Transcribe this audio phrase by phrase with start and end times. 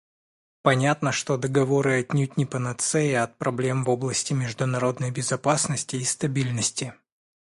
[0.63, 6.95] Понятно, что договоры— отнюдь не панацея от проблем в области международной безопасности и стабильности.